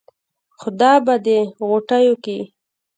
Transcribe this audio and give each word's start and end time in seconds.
خدا 0.59 0.91
به 1.05 1.15
دې 1.25 1.39
ِغوټېو 1.59 2.13
کې 2.23 2.39